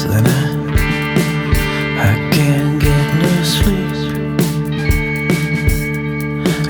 [0.00, 0.30] past the.
[1.98, 3.96] I can't get no sleep.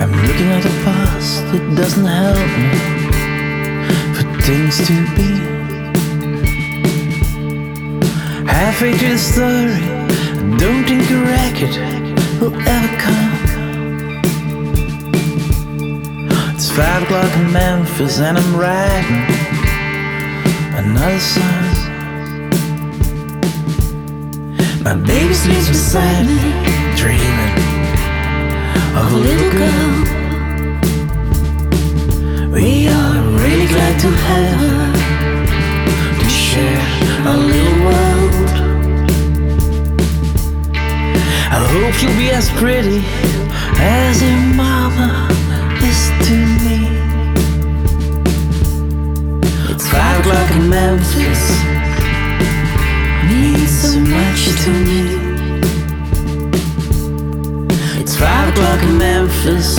[0.00, 2.70] I'm looking at the past, it doesn't help me
[4.14, 5.30] for things to be.
[8.46, 9.82] Halfway through the story,
[10.32, 11.74] I don't think a record
[12.40, 13.30] will ever come.
[16.54, 19.24] It's five o'clock in Memphis, and I'm writing
[20.76, 21.89] another song.
[24.82, 26.40] My baby sleeps beside me,
[26.96, 27.54] dreaming
[28.96, 30.04] of a little girl.
[32.50, 34.92] We are really glad to have her
[36.18, 36.80] to share
[37.26, 38.34] our little world.
[41.52, 43.04] I hope you'll be as pretty
[43.78, 45.39] as your mama
[54.64, 55.00] to me.
[57.98, 59.78] It's five o'clock in Memphis,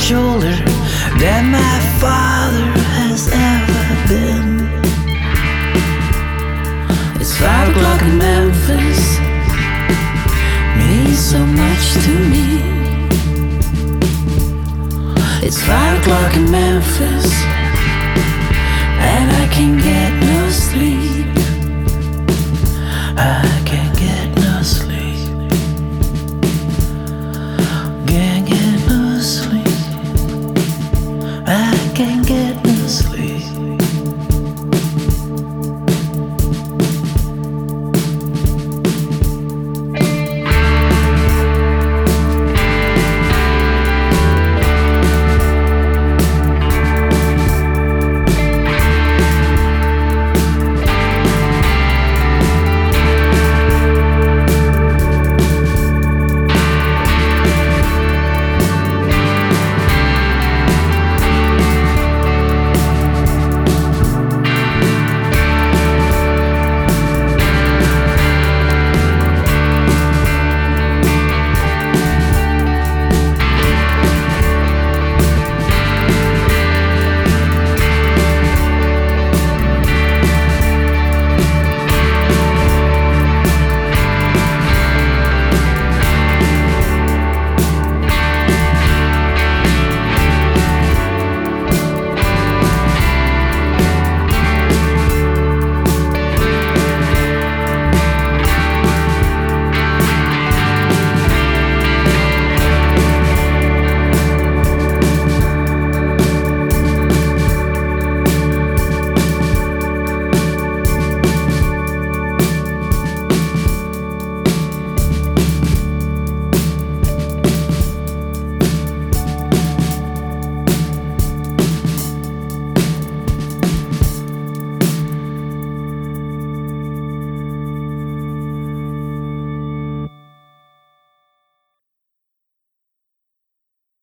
[0.00, 0.56] much older
[1.18, 4.66] than my father has ever been.
[7.20, 9.18] It's five o'clock in Memphis,
[10.78, 12.62] means so much to me.
[15.46, 17.30] It's five o'clock in Memphis,
[19.12, 20.29] and I can get
[32.26, 32.69] get